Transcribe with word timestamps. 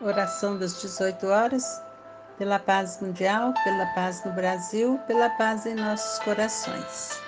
Oração 0.00 0.58
das 0.58 0.78
18 0.82 1.26
horas, 1.26 1.82
pela 2.36 2.58
paz 2.58 3.00
mundial, 3.00 3.54
pela 3.64 3.86
paz 3.94 4.22
no 4.26 4.32
Brasil, 4.32 5.00
pela 5.06 5.30
paz 5.30 5.64
em 5.64 5.74
nossos 5.74 6.18
corações. 6.18 7.18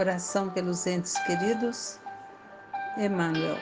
Oração 0.00 0.50
pelos 0.50 0.88
entes 0.88 1.16
queridos, 1.20 2.00
Emmanuel. 2.96 3.58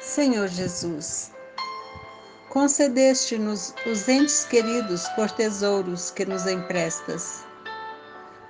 Senhor 0.00 0.46
Jesus, 0.46 1.32
concedeste-nos 2.48 3.74
os 3.86 4.08
entes 4.08 4.44
queridos 4.44 5.08
por 5.10 5.28
tesouros 5.32 6.12
que 6.12 6.24
nos 6.24 6.46
emprestas. 6.46 7.44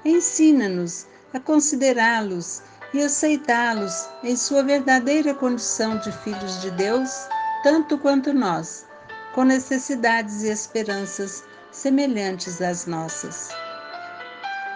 Ensina-nos 0.04 1.06
a 1.32 1.40
considerá-los 1.40 2.62
e 2.92 3.02
aceitá-los 3.02 4.08
em 4.22 4.34
sua 4.36 4.62
verdadeira 4.62 5.32
condição 5.34 5.98
de 5.98 6.10
filhos 6.10 6.60
de 6.60 6.70
Deus, 6.72 7.28
tanto 7.62 7.96
quanto 7.98 8.32
nós, 8.32 8.86
com 9.34 9.44
necessidades 9.44 10.42
e 10.42 10.48
esperanças 10.48 11.44
semelhantes 11.70 12.60
às 12.60 12.86
nossas. 12.86 13.50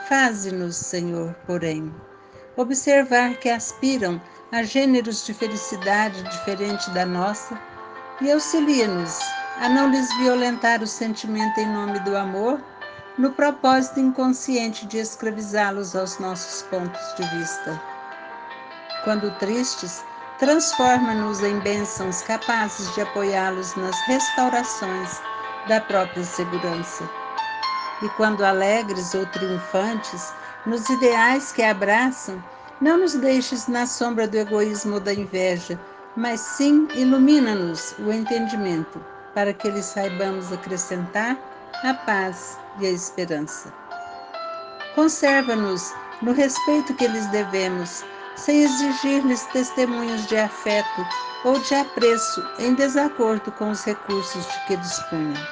Faze-nos, 0.09 0.77
Senhor, 0.77 1.35
porém, 1.47 1.93
observar 2.57 3.35
que 3.39 3.49
aspiram 3.49 4.21
a 4.53 4.63
gêneros 4.63 5.27
de 5.27 5.35
felicidade 5.35 6.23
diferente 6.25 6.89
da 6.91 7.05
nossa 7.05 7.61
e 8.21 8.31
auxilia-nos 8.31 9.19
a 9.61 9.69
não 9.69 9.91
lhes 9.91 10.09
violentar 10.19 10.83
o 10.83 10.87
sentimento 10.87 11.59
em 11.59 11.67
nome 11.73 11.99
do 12.01 12.17
amor, 12.17 12.63
no 13.19 13.33
propósito 13.33 13.99
inconsciente 13.99 14.87
de 14.87 14.99
escravizá-los 14.99 15.97
aos 15.97 16.19
nossos 16.19 16.63
pontos 16.63 17.01
de 17.17 17.39
vista 17.39 17.94
quando 19.05 19.31
tristes, 19.39 20.03
transforma-nos 20.39 21.43
em 21.43 21.59
bênçãos 21.61 22.23
capazes 22.23 22.93
de 22.95 23.03
apoiá-los 23.03 23.77
nas 23.77 23.97
restaurações 24.07 25.21
da 25.69 25.81
própria 25.81 26.25
segurança. 26.25 27.09
E 28.03 28.09
quando 28.11 28.45
alegres 28.45 29.15
ou 29.15 29.25
triunfantes, 29.27 30.33
nos 30.67 30.89
ideais 30.89 31.53
que 31.53 31.63
abraçam, 31.63 32.43
não 32.81 32.99
nos 32.99 33.15
deixes 33.15 33.69
na 33.69 33.87
sombra 33.87 34.27
do 34.27 34.37
egoísmo 34.37 34.95
ou 34.95 35.01
da 35.01 35.15
inveja, 35.15 35.79
mas 36.17 36.41
sim 36.41 36.89
ilumina-nos 36.95 37.95
o 37.99 38.13
entendimento, 38.13 39.01
para 39.35 39.53
que 39.53 39.71
lhes 39.71 39.85
saibamos 39.85 40.53
acrescentar 40.53 41.39
a 41.83 41.95
paz 41.95 42.59
e 42.81 42.87
a 42.87 42.91
esperança. 42.91 43.73
Conserva-nos 44.95 45.95
no 46.23 46.33
respeito 46.33 46.95
que 46.95 47.07
lhes 47.07 47.27
devemos 47.27 48.05
sem 48.37 48.63
exigir-lhes 48.65 49.45
testemunhos 49.47 50.27
de 50.27 50.37
afeto 50.37 51.07
ou 51.45 51.59
de 51.61 51.75
apreço 51.75 52.45
em 52.59 52.75
desacordo 52.75 53.53
com 53.53 53.71
os 53.71 53.85
recursos 53.85 54.45
de 54.47 54.67
que 54.67 54.77
dispunham. 54.77 55.47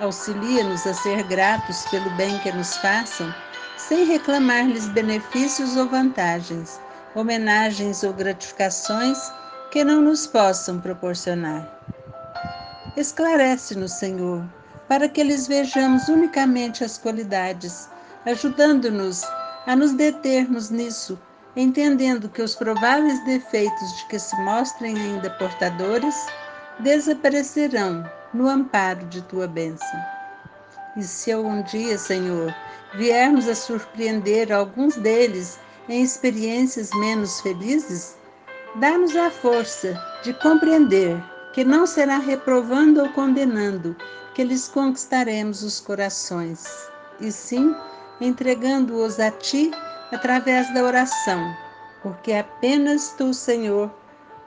Auxilia-nos 0.00 0.86
a 0.86 0.94
ser 0.94 1.22
gratos 1.24 1.84
pelo 1.90 2.08
bem 2.10 2.38
que 2.38 2.52
nos 2.52 2.76
façam, 2.76 3.34
sem 3.76 4.04
reclamar-lhes 4.04 4.88
benefícios 4.88 5.76
ou 5.76 5.88
vantagens, 5.88 6.80
homenagens 7.14 8.02
ou 8.02 8.12
gratificações 8.12 9.18
que 9.70 9.84
não 9.84 10.00
nos 10.00 10.26
possam 10.26 10.80
proporcionar. 10.80 11.68
Esclarece-nos, 12.96 13.92
Senhor, 13.92 14.44
para 14.88 15.08
que 15.08 15.22
lhes 15.22 15.46
vejamos 15.46 16.08
unicamente 16.08 16.82
as 16.82 16.98
qualidades, 16.98 17.88
ajudando-nos 18.26 19.22
a 19.66 19.76
nos 19.76 19.92
determos 19.92 20.70
nisso 20.70 21.18
entendendo 21.56 22.28
que 22.28 22.42
os 22.42 22.54
prováveis 22.54 23.24
defeitos 23.24 23.96
de 23.96 24.06
que 24.08 24.18
se 24.18 24.36
mostrem 24.42 24.96
ainda 24.96 25.30
portadores 25.30 26.14
desaparecerão 26.78 28.08
no 28.32 28.48
amparo 28.48 29.04
de 29.06 29.22
tua 29.22 29.46
bênção. 29.46 30.00
E 30.96 31.02
se 31.02 31.32
algum 31.32 31.62
dia, 31.62 31.98
Senhor, 31.98 32.54
viermos 32.94 33.48
a 33.48 33.54
surpreender 33.54 34.52
alguns 34.52 34.96
deles 34.96 35.58
em 35.88 36.02
experiências 36.02 36.90
menos 36.94 37.40
felizes, 37.40 38.16
dá-nos 38.76 39.14
a 39.16 39.30
força 39.30 40.00
de 40.22 40.32
compreender 40.34 41.20
que 41.52 41.64
não 41.64 41.86
será 41.86 42.18
reprovando 42.18 43.02
ou 43.02 43.08
condenando 43.10 43.96
que 44.34 44.44
lhes 44.44 44.68
conquistaremos 44.68 45.62
os 45.62 45.80
corações, 45.80 46.64
e 47.20 47.32
sim 47.32 47.74
entregando-os 48.20 49.18
a 49.18 49.30
ti 49.30 49.72
através 50.12 50.72
da 50.74 50.82
oração, 50.82 51.56
porque 52.02 52.32
apenas 52.32 53.14
tu, 53.16 53.32
Senhor, 53.32 53.90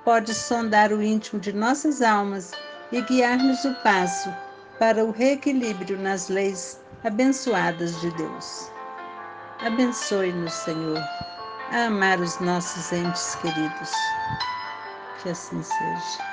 podes 0.03 0.37
sondar 0.37 0.91
o 0.91 1.01
íntimo 1.01 1.39
de 1.39 1.53
nossas 1.53 2.01
almas 2.01 2.51
e 2.91 3.01
guiar-nos 3.01 3.63
o 3.65 3.73
passo 3.75 4.33
para 4.79 5.03
o 5.03 5.11
reequilíbrio 5.11 5.97
nas 5.97 6.29
leis 6.29 6.81
abençoadas 7.03 7.99
de 8.01 8.11
Deus. 8.11 8.71
Abençoe-nos, 9.65 10.53
Senhor, 10.53 10.99
a 11.71 11.85
amar 11.85 12.19
os 12.19 12.39
nossos 12.39 12.91
entes 12.91 13.35
queridos. 13.35 13.91
Que 15.21 15.29
assim 15.29 15.63
seja. 15.63 16.32